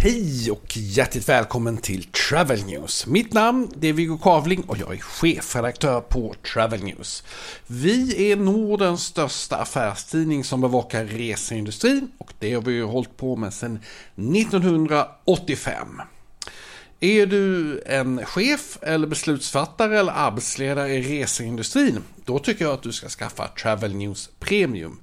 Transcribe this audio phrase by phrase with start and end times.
[0.00, 3.06] Hej och hjärtligt välkommen till Travel News.
[3.06, 7.24] Mitt namn är Viggo Kavling och jag är chefredaktör på Travel News.
[7.66, 13.54] Vi är Nordens största affärstidning som bevakar reseindustrin och det har vi hållit på med
[13.54, 13.80] sedan
[14.16, 16.02] 1985.
[17.00, 22.02] Är du en chef eller beslutsfattare eller arbetsledare i reseindustrin?
[22.24, 25.00] Då tycker jag att du ska skaffa Travel News Premium.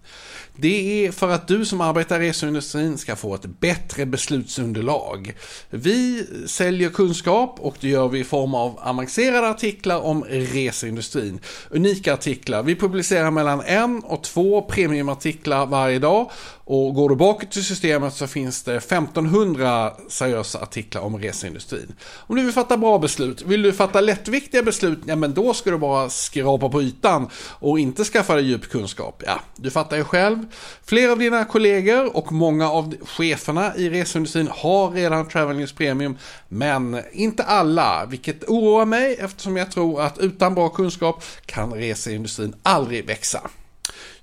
[0.57, 5.34] Det är för att du som arbetar i reseindustrin ska få ett bättre beslutsunderlag.
[5.70, 11.39] Vi säljer kunskap och det gör vi i form av avancerade artiklar om reseindustrin.
[11.70, 12.63] Unika artiklar.
[12.63, 16.31] Vi publicerar mellan en och två premiumartiklar varje dag
[16.67, 21.95] och går du bakåt till systemet så finns det 1500 seriösa artiklar om reseindustrin.
[22.17, 25.72] Om du vill fatta bra beslut, vill du fatta lättviktiga beslut, ja men då ska
[25.72, 29.23] du bara skrapa på ytan och inte skaffa dig djup kunskap.
[29.25, 30.45] Ja, du fattar ju själv.
[30.85, 36.17] Flera av dina kollegor och många av cheferna i reseindustrin har redan Travel News Premium,
[36.48, 42.56] men inte alla, vilket oroar mig eftersom jag tror att utan bra kunskap kan reseindustrin
[42.64, 43.42] aldrig växa.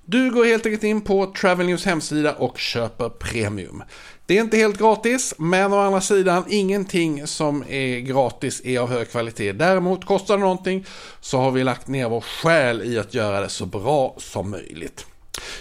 [0.05, 3.83] Du går helt enkelt in på Travel News hemsida och köper premium.
[4.25, 8.89] Det är inte helt gratis, men å andra sidan ingenting som är gratis är av
[8.89, 9.51] hög kvalitet.
[9.51, 10.85] Däremot kostar det någonting
[11.21, 15.05] så har vi lagt ner vår själ i att göra det så bra som möjligt.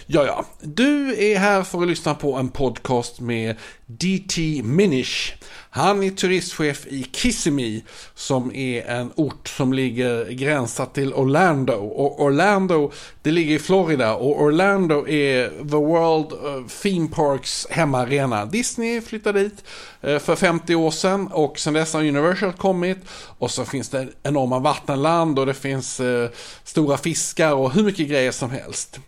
[0.06, 5.34] Ja, ja, du är här för att lyssna på en podcast med DT Minish.
[5.74, 7.82] Han är turistchef i Kissimmee
[8.14, 11.72] som är en ort som ligger gränsat till Orlando.
[11.72, 18.46] Och Orlando, det ligger i Florida och Orlando är The World eh, Theme Parks hemmaarena.
[18.46, 19.64] Disney flyttade dit
[20.00, 22.98] eh, för 50 år sedan och sedan dess har Universal kommit.
[23.38, 26.30] Och så finns det enorma vattenland och det finns eh,
[26.64, 29.00] stora fiskar och hur mycket grejer som helst.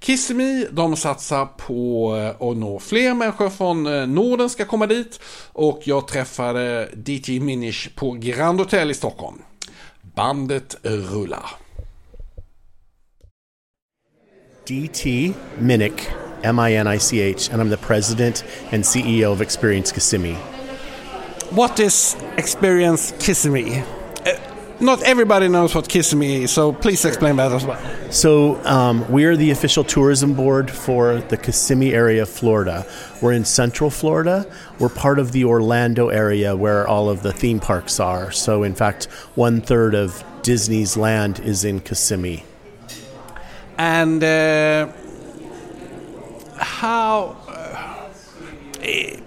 [0.00, 5.20] Kissimmee, de satsar på eh, att nå fler människor från eh, Norden ska komma dit
[5.52, 9.42] och jag träffade DT Minish på Grand Hotel i Stockholm.
[10.02, 11.50] Bandet rullar.
[14.68, 16.08] DT Minnick,
[16.42, 20.36] M-I-N-I-C-H, and I'm the president and CEO of Experience Kissimmee.
[21.50, 23.95] What is Experience Kissimmee?
[24.80, 27.80] Not everybody knows what Kissimmee is, so please explain that as well.
[28.10, 32.86] So, um, we're the official tourism board for the Kissimmee area of Florida.
[33.20, 34.46] We're in central Florida.
[34.78, 38.30] We're part of the Orlando area where all of the theme parks are.
[38.30, 39.04] So, in fact,
[39.34, 42.44] one third of Disney's land is in Kissimmee.
[43.78, 44.92] And uh,
[46.58, 47.36] how.
[47.48, 49.22] Uh,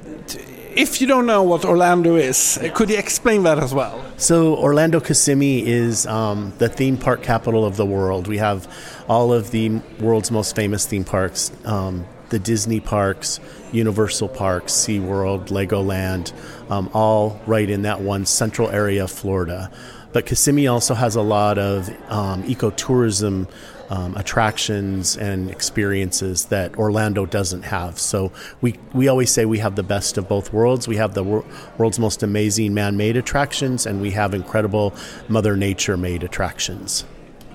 [0.79, 4.01] if you don't know what Orlando is, could you explain that as well?
[4.15, 8.27] So, Orlando Kissimmee is um, the theme park capital of the world.
[8.27, 8.65] We have
[9.09, 13.39] all of the world's most famous theme parks um, the Disney parks,
[13.71, 16.31] Universal Parks, SeaWorld, Legoland,
[16.71, 19.71] um, all right in that one central area of Florida.
[20.13, 23.47] But Kissimmee also has a lot of um, ecotourism
[23.89, 27.99] um, attractions and experiences that Orlando doesn't have.
[27.99, 30.87] So we, we always say we have the best of both worlds.
[30.87, 31.45] We have the wor-
[31.77, 34.93] world's most amazing man made attractions, and we have incredible
[35.27, 37.05] Mother Nature made attractions.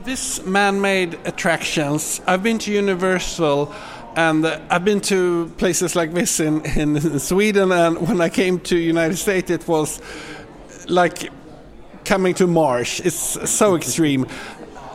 [0.03, 3.75] This man made attractions, I've been to Universal
[4.17, 8.77] and I've been to places like this in, in Sweden, and when I came to
[8.77, 10.01] United States, it was
[10.89, 11.31] like
[12.05, 13.01] coming to Mars.
[13.01, 14.27] It's so extreme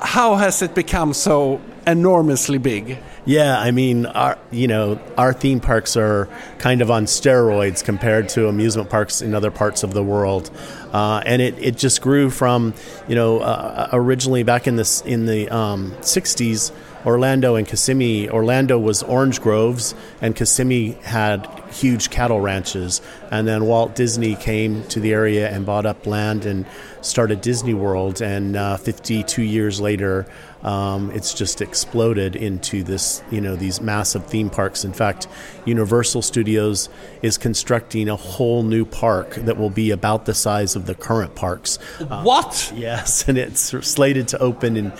[0.01, 2.97] how has it become so enormously big?
[3.25, 6.27] Yeah, I mean, our you know our theme parks are
[6.57, 10.49] kind of on steroids compared to amusement parks in other parts of the world,
[10.93, 12.73] uh, and it, it just grew from
[13.07, 16.71] you know uh, originally back in this in the um, '60s.
[17.05, 18.29] Orlando and Kissimmee.
[18.29, 23.01] Orlando was orange groves, and Kissimmee had huge cattle ranches.
[23.31, 26.65] And then Walt Disney came to the area and bought up land and
[27.01, 28.21] started Disney World.
[28.21, 30.25] And uh, 52 years later,
[30.63, 34.83] um, it's just exploded into this, you know, these massive theme parks.
[34.83, 35.27] In fact,
[35.65, 36.89] Universal Studios
[37.21, 41.35] is constructing a whole new park that will be about the size of the current
[41.35, 41.77] parks.
[42.23, 42.73] what?
[42.75, 44.91] Yes, and it's slated to open in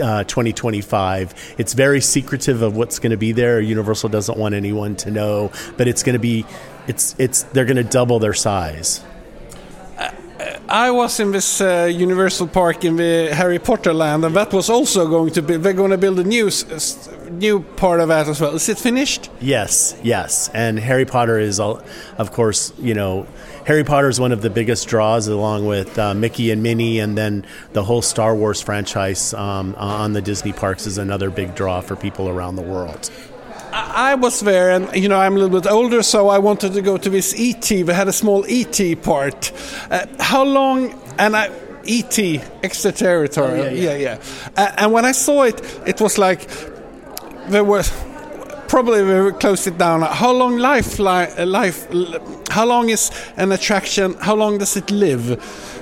[0.00, 1.54] uh, 2025.
[1.58, 3.60] It's very secretive of what's going to be there.
[3.60, 6.44] Universal doesn't want anyone to know, but it's going to be,
[6.86, 9.04] it's it's they're going to double their size.
[10.68, 14.68] I was in this uh, Universal Park in the Harry Potter land, and that was
[14.68, 15.56] also going to be.
[15.56, 16.50] They're going to build a new,
[17.30, 18.54] new part of that as well.
[18.54, 19.30] Is it finished?
[19.40, 20.50] Yes, yes.
[20.52, 23.26] And Harry Potter is, of course, you know,
[23.66, 27.18] Harry Potter is one of the biggest draws, along with uh, Mickey and Minnie, and
[27.18, 31.80] then the whole Star Wars franchise um, on the Disney parks is another big draw
[31.80, 33.10] for people around the world.
[33.72, 36.80] I, was there, and you know, I'm a little bit older, so I wanted to
[36.80, 37.62] go to this ET.
[37.62, 39.52] They had a small ET part.
[39.90, 40.94] Uh, how long?
[41.18, 41.50] And I.
[41.88, 42.18] ET,
[42.64, 44.22] extraterritorial, Oh, yeah, yeah, yeah.
[44.56, 46.50] Uh, and when I saw it, it was like
[47.46, 47.92] there was
[48.68, 50.02] probably we close it down.
[50.02, 51.88] How long life, li- life,
[52.50, 54.14] how long is an attraction?
[54.14, 55.30] How long does it live?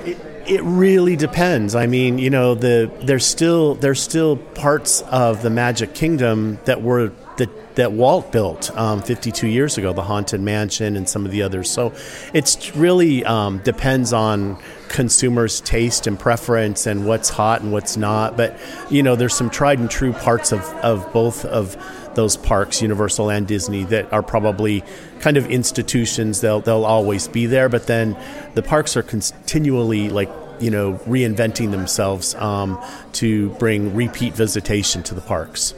[0.04, 1.74] It, it really depends.
[1.74, 6.82] I mean, you know, the there's still there's still parts of the Magic Kingdom that
[6.82, 11.32] were that that Walt built um, 52 years ago, the Haunted Mansion and some of
[11.32, 11.70] the others.
[11.70, 11.92] So
[12.32, 14.58] it's really um, depends on
[14.88, 18.36] consumers' taste and preference and what's hot and what's not.
[18.36, 18.58] But
[18.90, 21.76] you know, there's some tried and true parts of, of both of
[22.14, 24.82] those parks, Universal and Disney, that are probably
[25.20, 26.40] kind of institutions.
[26.40, 28.16] They'll they'll always be there, but then
[28.54, 30.30] the parks are continually like
[30.60, 32.82] you know reinventing themselves um,
[33.12, 35.74] to bring repeat visitation to the parks.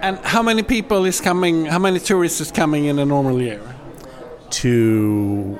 [0.00, 1.66] And how many people is coming?
[1.66, 3.62] How many tourists is coming in a normal year?
[4.50, 5.54] To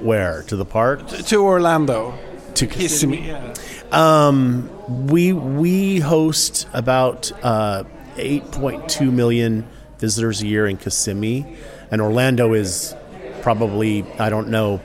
[0.00, 0.42] where?
[0.48, 1.06] To the park?
[1.08, 2.18] To Orlando.
[2.54, 3.28] To Kissimmee.
[3.28, 3.54] Yeah.
[3.92, 4.68] Um,
[5.06, 7.84] we we host about uh,
[8.18, 9.66] 8.2 million
[9.98, 11.56] visitors a year in Kissimmee,
[11.90, 12.94] and Orlando is
[13.42, 14.80] probably I don't know,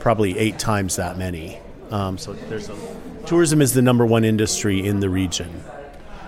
[0.00, 1.60] probably eight times that many.
[1.90, 2.76] Um, so there's a,
[3.26, 5.62] tourism is the number one industry in the region.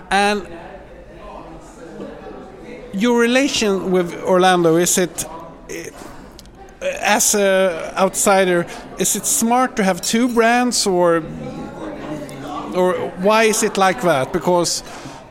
[0.09, 0.47] And
[2.93, 5.25] your relation with Orlando is it?
[6.81, 8.65] As a outsider,
[8.97, 11.23] is it smart to have two brands, or
[12.75, 14.33] or why is it like that?
[14.33, 14.83] Because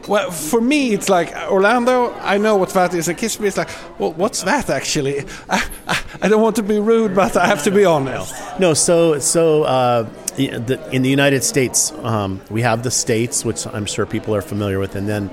[0.09, 2.13] well, for me, it's like Orlando.
[2.15, 3.69] I know what that is, and Kissimmee is like,
[3.99, 5.21] well, what's that actually?
[5.49, 8.35] I, I, I don't want to be rude, but I have to be honest.
[8.59, 10.09] No, so so uh,
[10.39, 14.79] in the United States, um, we have the states, which I'm sure people are familiar
[14.79, 15.31] with, and then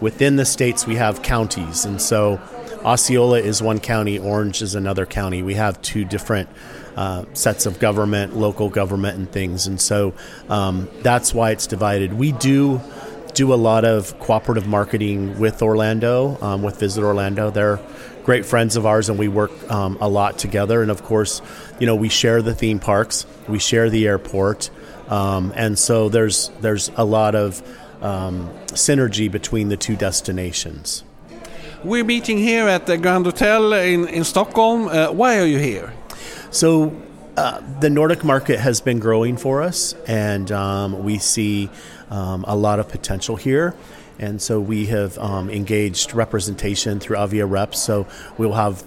[0.00, 2.40] within the states we have counties, and so
[2.84, 5.42] Osceola is one county, Orange is another county.
[5.42, 6.48] We have two different
[6.96, 10.14] uh, sets of government, local government, and things, and so
[10.48, 12.12] um, that's why it's divided.
[12.12, 12.80] We do
[13.34, 17.50] do a lot of cooperative marketing with Orlando, um, with Visit Orlando.
[17.50, 17.80] They're
[18.24, 20.82] great friends of ours, and we work um, a lot together.
[20.82, 21.42] And of course,
[21.78, 24.70] you know, we share the theme parks, we share the airport,
[25.08, 27.62] um, and so there's there's a lot of
[28.02, 31.04] um, synergy between the two destinations.
[31.84, 34.88] We're meeting here at the Grand Hotel in in Stockholm.
[34.88, 35.92] Uh, why are you here?
[36.50, 36.92] So.
[37.34, 41.70] Uh, the Nordic market has been growing for us, and um, we see
[42.12, 43.74] um, a lot of potential here.
[44.18, 47.76] And so we have um, engaged representation through AVIAREPS.
[47.76, 48.06] So
[48.38, 48.84] we'll have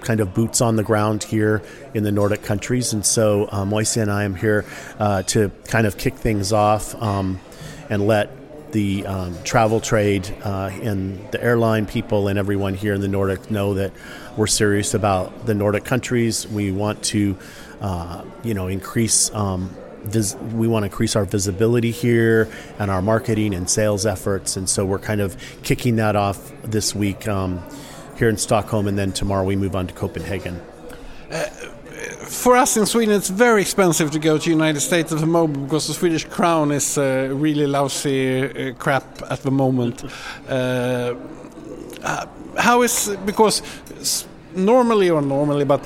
[0.00, 1.62] kind of boots on the ground here
[1.92, 2.92] in the Nordic countries.
[2.92, 4.64] And so uh, Moise and I am here
[4.98, 7.40] uh, to kind of kick things off um,
[7.90, 8.30] and let
[8.72, 13.50] the um, travel trade uh, and the airline people and everyone here in the Nordic
[13.50, 13.92] know that
[14.36, 16.46] we're serious about the Nordic countries.
[16.46, 17.36] We want to,
[17.80, 22.48] uh, you know, increase um, vis- we want to increase our visibility here
[22.78, 24.56] and our marketing and sales efforts.
[24.56, 27.62] And so we're kind of kicking that off this week um,
[28.16, 30.60] here in Stockholm, and then tomorrow we move on to Copenhagen.
[31.30, 31.44] Uh,
[32.30, 35.26] for us in Sweden, it's very expensive to go to the United States at the
[35.26, 40.04] moment because the Swedish crown is uh, really lousy uh, crap at the moment.
[40.48, 41.14] Uh,
[42.56, 43.62] how is because
[44.54, 45.84] normally or normally, but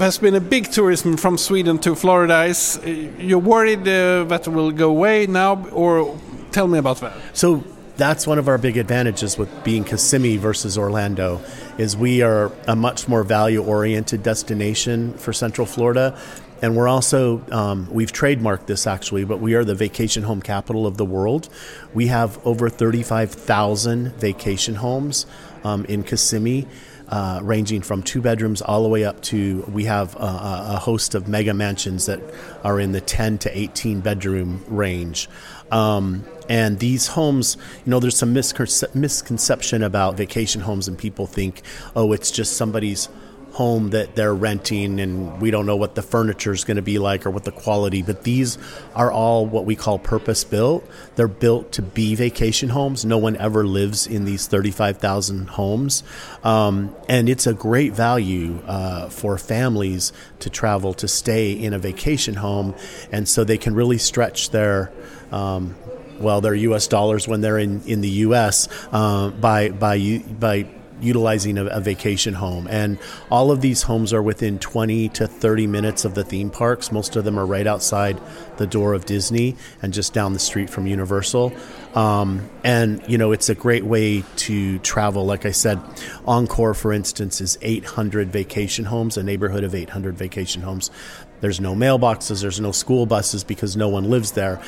[0.00, 2.44] there's been a big tourism from Sweden to Florida.
[2.44, 6.18] Is you're worried uh, that will go away now, or
[6.52, 7.12] tell me about that?
[7.34, 7.62] So
[7.96, 11.42] that's one of our big advantages with being Kissimmee versus Orlando
[11.76, 16.18] is we are a much more value oriented destination for Central Florida.
[16.62, 20.86] And we're also, um, we've trademarked this actually, but we are the vacation home capital
[20.86, 21.48] of the world.
[21.92, 25.26] We have over 35,000 vacation homes
[25.64, 26.66] um, in Kissimmee.
[27.08, 31.16] Uh, ranging from two bedrooms all the way up to we have a, a, host
[31.16, 32.20] of mega mansions that
[32.62, 35.28] are in the 10 to 18 bedroom range.
[35.72, 41.26] Um, and these homes, you know, there's some misconce- misconception about vacation homes, and people
[41.26, 41.62] think,
[41.96, 43.08] oh, it's just somebody's
[43.52, 46.98] home that they're renting and we don't know what the furniture is going to be
[46.98, 48.58] like or what the quality but these
[48.94, 53.04] are all what we call purpose built they're built to be vacation homes.
[53.04, 56.02] No one ever lives in these 35,000 homes.
[56.42, 61.78] Um, and it's a great value uh, for families to travel to stay in a
[61.78, 62.74] vacation home
[63.12, 64.90] and so they can really stretch their
[65.32, 65.76] um,
[66.18, 70.66] well their US dollars when they're in, in the US uh, by by by
[71.00, 72.66] utilizing a, a, vacation home.
[72.70, 72.98] And
[73.30, 76.92] all of these homes are within 20 to 30 minutes of the theme parks.
[76.92, 78.20] Most of them are right outside
[78.56, 81.52] the door of Disney and just down the street from Universal.
[81.94, 85.26] Um, and you know, it's a great way to travel.
[85.26, 85.80] Like I said,
[86.26, 90.90] Encore, for instance, is 800 vacation homes, a neighborhood of 800 vacation homes.
[91.40, 94.60] There's no mailboxes, there's no school buses because no one lives there.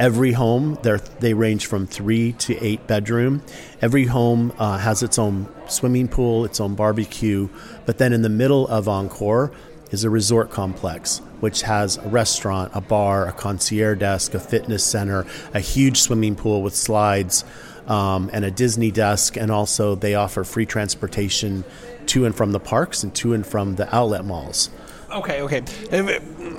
[0.00, 0.78] Every home,
[1.18, 3.42] they range from three to eight bedroom.
[3.82, 7.50] Every home uh, has its own swimming pool, its own barbecue.
[7.84, 9.52] But then in the middle of Encore
[9.90, 14.82] is a resort complex, which has a restaurant, a bar, a concierge desk, a fitness
[14.82, 17.44] center, a huge swimming pool with slides,
[17.86, 19.36] um, and a Disney desk.
[19.36, 21.62] And also, they offer free transportation
[22.06, 24.70] to and from the parks and to and from the outlet malls.
[25.12, 25.62] Okay, okay.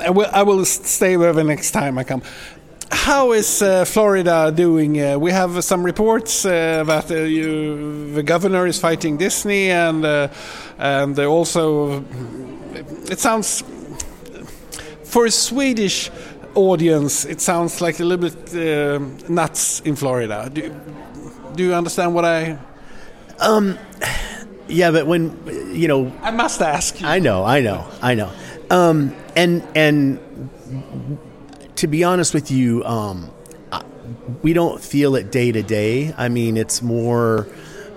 [0.02, 2.22] I will, I will stay there the next time I come.
[2.92, 5.02] How is uh, Florida doing?
[5.02, 10.06] Uh, we have some reports uh, that uh, you, the governor is fighting Disney, and
[10.06, 10.28] uh,
[10.78, 12.04] and also
[13.10, 13.64] it sounds
[15.04, 16.12] for a Swedish
[16.56, 20.50] audience, it sounds like a little bit uh, nuts in Florida.
[20.52, 20.74] Do,
[21.56, 22.58] do you understand what I?
[23.40, 23.78] Um,
[24.68, 25.38] yeah, but when
[25.74, 27.00] you know, I must ask.
[27.00, 27.08] You.
[27.08, 28.32] I know, I know, I know,
[28.70, 30.20] um, and and
[31.82, 33.32] to be honest with you, um,
[34.44, 36.14] we don't feel it day to day.
[36.16, 37.48] I mean, it's more,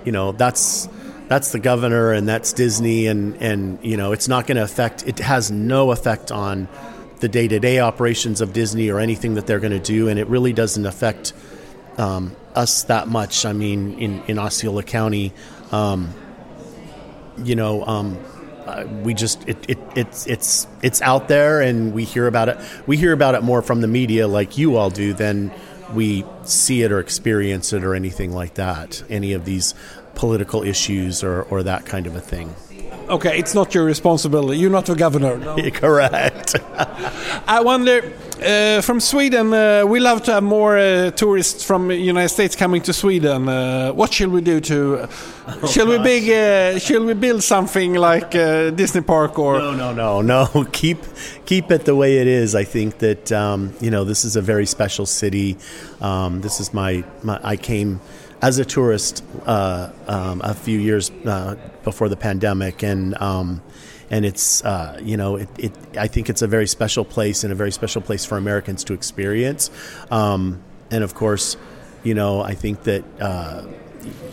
[0.07, 0.89] you know, that's
[1.29, 5.07] that's the governor and that's Disney, and and you know, it's not going to affect.
[5.07, 6.67] It has no effect on
[7.21, 10.19] the day to day operations of Disney or anything that they're going to do, and
[10.19, 11.35] it really doesn't affect
[11.99, 13.45] um, us that much.
[13.45, 15.35] I mean, in in Osceola County.
[15.73, 16.15] Um,
[17.37, 18.17] you know, um,
[18.67, 22.59] uh, we just it, it, it's it's it's out there and we hear about it.
[22.87, 25.53] We hear about it more from the media like you all do than
[25.93, 29.75] we see it or experience it or anything like that any of these
[30.15, 32.55] political issues or, or that kind of a thing
[33.09, 35.71] okay it's not your responsibility you're not the governor no?
[35.73, 36.57] correct
[37.47, 38.13] i wonder
[38.45, 42.55] uh, from Sweden, uh, we love to have more uh, tourists from the United States
[42.55, 43.49] coming to Sweden.
[43.49, 45.09] Uh, what shall we do to?
[45.47, 46.29] Oh, shall we big?
[46.29, 49.59] Uh, shall we build something like uh, Disney Park or?
[49.59, 50.67] No, no, no, no.
[50.73, 50.99] Keep
[51.47, 52.55] keep it the way it is.
[52.55, 55.57] I think that um, you know this is a very special city.
[56.01, 58.01] Um, this is my, my I came
[58.45, 61.09] as a tourist um, a few years
[61.83, 63.63] before the pandemic, and um,
[64.11, 67.53] and it's uh, you know it, it, I think it's a very special place and
[67.53, 69.71] a very special place for Americans to experience.
[70.11, 71.57] Um, and of course,
[72.03, 73.65] you know I think that uh,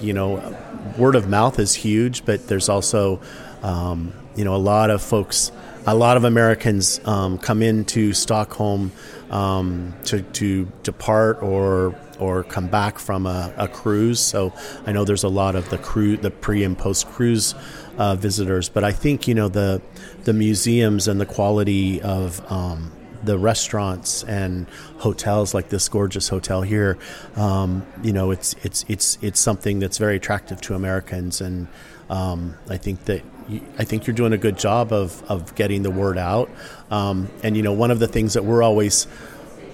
[0.02, 0.58] you know
[0.98, 3.22] word of mouth is huge, but there's also
[3.64, 5.54] um, you know a lot of folks,
[5.88, 8.92] a lot of Americans um, come into Stockholm
[9.32, 14.20] um, to to depart or or come back from a, a, cruise.
[14.20, 14.54] So
[14.86, 17.56] I know there's a lot of the crew, the pre and post cruise
[17.98, 18.70] uh, visitors.
[18.70, 19.82] But I think you know the
[20.26, 22.92] the museums and the quality of um,
[23.24, 26.98] the restaurants and hotels like this gorgeous hotel here,
[27.36, 31.68] um, you know, it's it's it's it's something that's very attractive to Americans, and
[32.10, 35.84] um, I think that you, I think you're doing a good job of of getting
[35.84, 36.50] the word out.
[36.90, 39.08] Um, and you know, one of the things that we're always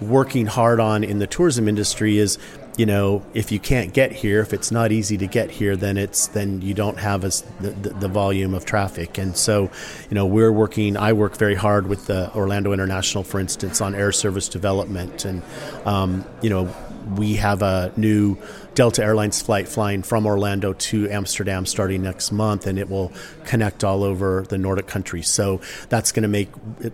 [0.01, 2.37] working hard on in the tourism industry is
[2.77, 5.97] you know, if you can't get here, if it's not easy to get here, then
[5.97, 9.17] it's then you don't have as the, the, volume of traffic.
[9.17, 9.71] And so,
[10.09, 10.95] you know, we're working.
[10.95, 15.41] I work very hard with the Orlando International, for instance, on air service development, and
[15.85, 16.73] um, you know,
[17.15, 18.37] we have a new
[18.75, 23.11] Delta Airlines flight flying from Orlando to Amsterdam starting next month, and it will
[23.43, 25.27] connect all over the Nordic countries.
[25.27, 26.49] So that's going to make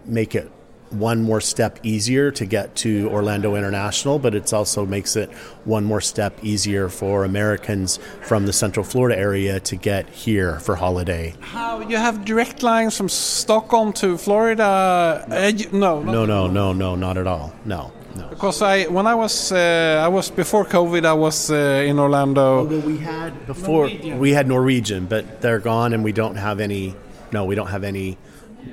[0.07, 0.49] make it
[0.93, 5.31] one more step easier to get to Orlando International, but it also makes it
[5.65, 10.75] one more step easier for Americans from the Central Florida area to get here for
[10.75, 11.33] holiday.
[11.39, 15.25] How you have direct lines from Stockholm to Florida?
[15.71, 17.53] No, no, no, no, no, not at all.
[17.65, 17.91] No.
[18.15, 18.27] No.
[18.27, 22.63] Because I, when I was, uh, I was before COVID, I was uh, in Orlando.
[22.63, 24.19] Well, we had before Norwegian.
[24.19, 26.95] we had Norwegian, but they're gone, and we don't have any.
[27.31, 28.19] No, we don't have any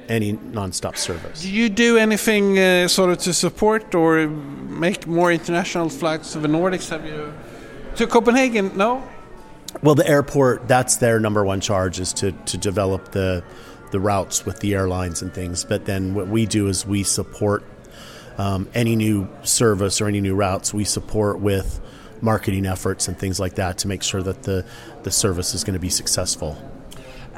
[0.08, 1.42] any non-stop service.
[1.42, 6.40] Do you do anything uh, sort of to support or make more international flights to
[6.40, 6.88] the Nordics?
[6.90, 7.32] Have you
[7.96, 8.76] to Copenhagen?
[8.76, 9.02] No.
[9.82, 13.44] Well, the airport that's their number one charge is to to develop the
[13.90, 15.64] the routes with the airlines and things.
[15.64, 17.64] But then what we do is we support
[18.38, 20.72] um, any new service or any new routes.
[20.74, 21.80] We support with
[22.20, 24.64] marketing efforts and things like that to make sure that the
[25.02, 26.56] the service is going to be successful.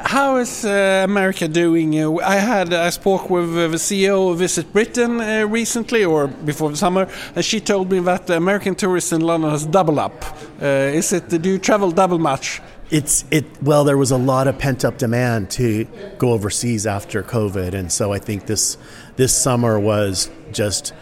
[0.05, 1.99] How is uh, America doing?
[1.99, 6.27] Uh, I had I spoke with uh, the CEO of Visit Britain uh, recently, or
[6.27, 9.99] before the summer, and she told me that the American tourists in London has doubled
[9.99, 10.25] up.
[10.61, 11.29] Uh, is it?
[11.29, 12.61] Do you travel double much?
[12.91, 13.45] It's it.
[13.63, 15.87] Well, there was a lot of pent up demand to
[16.19, 18.77] go overseas after COVID, and so I think this
[19.17, 20.93] this summer was just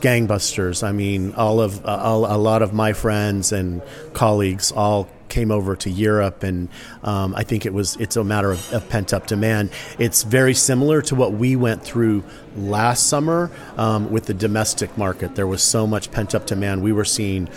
[0.00, 0.82] gangbusters.
[0.82, 3.82] I mean, all of uh, all, a lot of my friends and
[4.14, 6.68] colleagues all came over to Europe, and
[7.02, 9.70] um, I think it was it's a matter of, of pent up demand.
[9.98, 12.24] It's very similar to what we went through
[12.56, 15.34] last summer um, with the domestic market.
[15.34, 16.82] There was so much pent up demand.
[16.82, 17.48] We were seeing,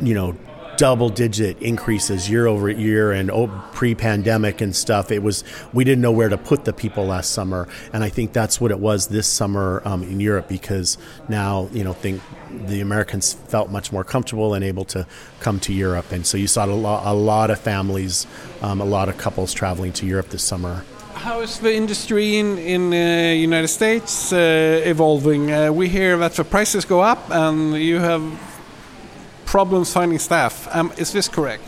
[0.00, 0.36] you know,
[0.82, 3.30] double digit increases year over year and
[3.72, 5.12] pre pandemic and stuff.
[5.12, 7.68] It was, we didn't know where to put the people last summer.
[7.92, 10.98] And I think that's what it was this summer um, in Europe because
[11.28, 12.20] now, you know, think
[12.66, 15.06] the Americans felt much more comfortable and able to
[15.38, 16.10] come to Europe.
[16.10, 18.26] And so you saw a lot, a lot of families,
[18.60, 20.84] um, a lot of couples traveling to Europe this summer.
[21.14, 25.52] How is the industry in in uh, United States uh, evolving?
[25.52, 28.22] Uh, we hear that the prices go up, and you have
[29.52, 30.66] problems finding staff.
[30.74, 31.62] Um, is this correct?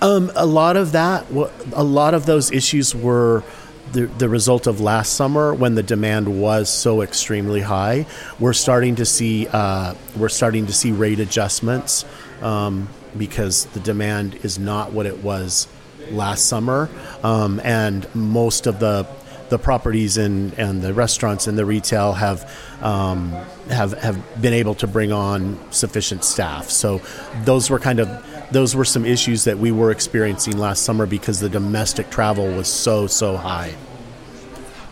[0.00, 1.26] Um, a lot of that,
[1.74, 3.44] a lot of those issues were
[3.92, 8.06] the, the result of last summer when the demand was so extremely high.
[8.40, 12.06] We're starting to see uh, we're starting to see rate adjustments
[12.40, 15.68] um, because the demand is not what it was
[16.10, 16.88] last summer,
[17.22, 19.06] um, and most of the
[19.48, 22.50] the properties and, and the restaurants and the retail have
[22.82, 23.32] um,
[23.68, 26.70] have have been able to bring on sufficient staff.
[26.70, 27.00] So
[27.44, 28.08] those were kind of
[28.50, 32.68] those were some issues that we were experiencing last summer because the domestic travel was
[32.68, 33.74] so so high.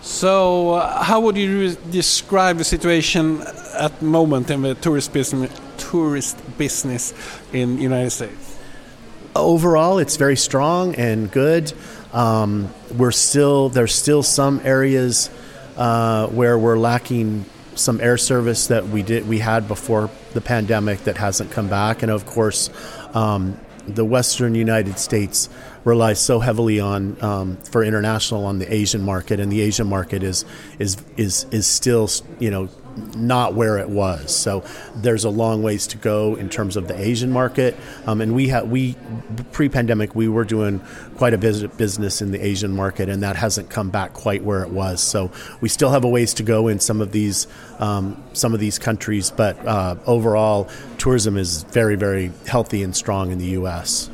[0.02, 3.40] So, uh, how would you describe the situation
[3.74, 7.14] at the moment in the tourist business, tourist business
[7.52, 8.51] in United States?
[9.34, 11.72] Overall, it's very strong and good.
[12.12, 15.30] Um, we're still there's still some areas
[15.76, 21.04] uh, where we're lacking some air service that we did we had before the pandemic
[21.04, 22.68] that hasn't come back, and of course,
[23.14, 25.48] um, the Western United States
[25.84, 30.22] relies so heavily on um, for international on the Asian market, and the Asian market
[30.22, 30.44] is
[30.78, 32.08] is is is still
[32.38, 32.68] you know
[33.16, 34.34] not where it was.
[34.34, 34.64] So
[34.96, 37.76] there's a long ways to go in terms of the Asian market.
[38.06, 38.96] Um, and we had we
[39.52, 40.80] pre-pandemic we were doing
[41.16, 44.70] quite a business in the Asian market, and that hasn't come back quite where it
[44.70, 45.00] was.
[45.00, 45.30] So
[45.60, 47.46] we still have a ways to go in some of these
[47.78, 53.30] um, some of these countries, but uh, overall, tourism is very very healthy and strong
[53.30, 54.10] in the U.S.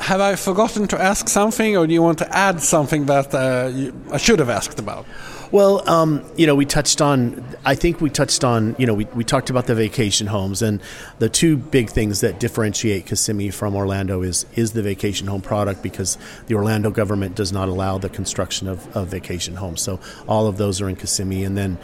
[0.00, 3.70] Have I forgotten to ask something, or do you want to add something that uh,
[3.74, 5.06] you, I should have asked about?
[5.50, 9.06] Well, um, you know, we touched on, I think we touched on, you know, we,
[9.06, 10.82] we talked about the vacation homes and
[11.20, 15.82] the two big things that differentiate Kissimmee from Orlando is, is the vacation home product
[15.82, 19.80] because the Orlando government does not allow the construction of, of vacation homes.
[19.80, 21.44] So all of those are in Kissimmee.
[21.44, 21.78] And then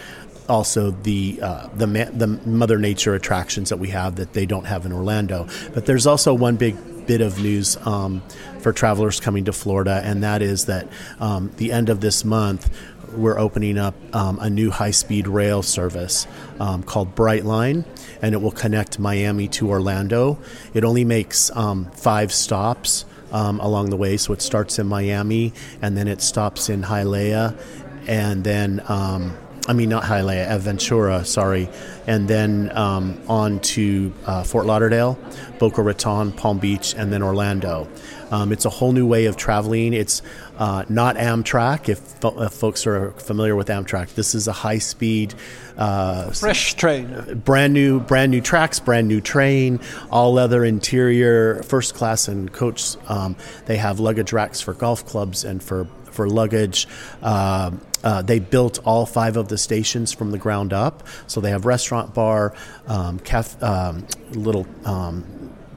[0.46, 4.85] also the uh, the the Mother Nature attractions that we have that they don't have
[4.85, 5.48] in Orlando.
[5.72, 8.22] But there's also one big bit of news um,
[8.61, 10.87] for travelers coming to Florida, and that is that
[11.20, 12.70] um, the end of this month
[13.16, 16.27] we're opening up um, a new high speed rail service
[16.61, 17.85] um, called Brightline,
[18.22, 20.38] and it will connect Miami to Orlando.
[20.72, 25.53] It only makes um, five stops um, along the way, so it starts in Miami
[25.83, 27.59] and then it stops in Hialeah,
[28.07, 31.70] and then um, I mean, not Hialeah, Aventura, sorry,
[32.07, 35.18] and then um, on to uh, Fort Lauderdale,
[35.59, 37.88] Boca Raton, Palm Beach, and then Orlando.
[38.31, 39.94] Um, it's a whole new way of traveling.
[39.94, 40.20] It's
[40.59, 41.88] uh, not Amtrak.
[41.88, 45.35] If, fo- if, folks are familiar with Amtrak, this is a high-speed,
[45.79, 51.94] uh, fresh train, brand new, brand new tracks, brand new train, all leather interior, first
[51.94, 52.96] class and coach.
[53.09, 56.88] Um, they have luggage racks for golf clubs and for for luggage.
[57.22, 57.72] Uh,
[58.03, 61.07] uh, they built all five of the stations from the ground up.
[61.27, 62.55] So they have restaurant, bar,
[62.87, 65.24] um, caf- um, little um,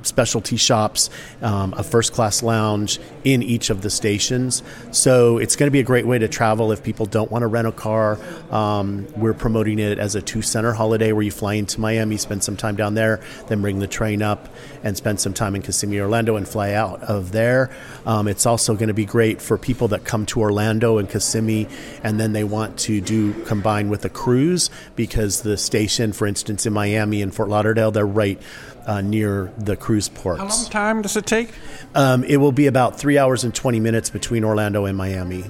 [0.03, 1.10] specialty shops,
[1.41, 4.63] um, a first class lounge in each of the stations.
[4.91, 7.47] So it's going to be a great way to travel if people don't want to
[7.47, 8.17] rent a car.
[8.51, 12.43] Um, we're promoting it as a two center holiday where you fly into Miami, spend
[12.43, 14.49] some time down there, then bring the train up
[14.83, 17.69] and spend some time in Kissimmee, Orlando, and fly out of there.
[18.05, 21.67] Um, it's also going to be great for people that come to Orlando and Kissimmee
[22.03, 26.65] and then they want to do combine with a cruise because the station, for instance,
[26.65, 28.41] in Miami and Fort Lauderdale, they're right
[28.88, 30.39] uh, near the cruise ports.
[30.39, 31.50] How long time does it take?
[31.93, 35.43] Um, it will be about three hours and 20 minutes between Orlando and Miami.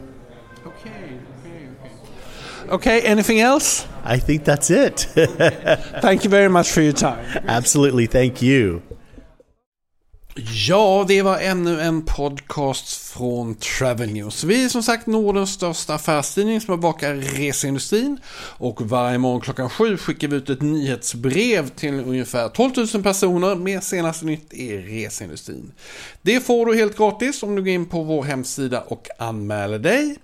[0.66, 0.90] Okay,
[1.46, 1.68] okay,
[2.66, 2.72] okay.
[2.72, 3.88] Okay, anything else?
[4.04, 5.00] I think that's it.
[6.02, 7.24] Thank you very much for your time.
[7.48, 8.82] Absolutely, thank you.
[10.40, 14.44] Ja, det var ännu en podcast från Travel News.
[14.44, 18.20] Vi är som sagt Nordens största affärstidning som bevakar reseindustrin.
[18.58, 23.56] Och varje morgon klockan sju skickar vi ut ett nyhetsbrev till ungefär 12 000 personer
[23.56, 25.72] med senaste nytt i reseindustrin.
[26.22, 30.16] Det får du helt gratis om du går in på vår hemsida och anmäler dig.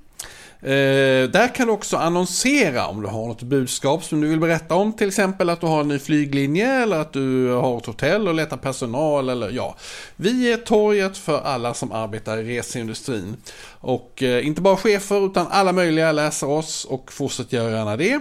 [0.63, 4.75] Eh, där kan du också annonsera om du har något budskap som du vill berätta
[4.75, 4.93] om.
[4.93, 8.33] Till exempel att du har en ny flyglinje eller att du har ett hotell och
[8.33, 9.29] letar personal.
[9.29, 9.75] Eller, ja.
[10.15, 13.37] Vi är torget för alla som arbetar i reseindustrin.
[13.79, 18.19] Och eh, inte bara chefer utan alla möjliga läser oss och fortsätt göra gärna det.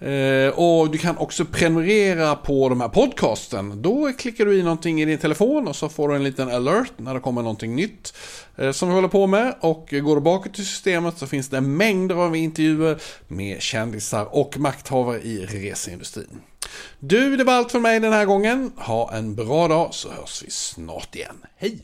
[0.00, 3.82] Eh, och du kan också prenumerera på de här podcasten.
[3.82, 6.92] Då klickar du i någonting i din telefon och så får du en liten alert
[6.96, 8.14] när det kommer någonting nytt
[8.56, 9.54] eh, som vi håller på med.
[9.60, 14.58] Och går du bakåt i systemet så finns det mängder av intervjuer med kändisar och
[14.58, 16.40] makthavare i reseindustrin.
[16.98, 18.72] Du, det var allt för mig den här gången.
[18.76, 21.36] Ha en bra dag så hörs vi snart igen.
[21.56, 21.78] Hej!